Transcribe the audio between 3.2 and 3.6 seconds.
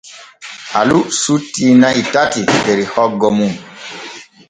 mum.